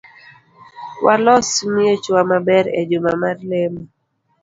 [1.05, 3.83] Walos miechwa maber ejuma mar lemo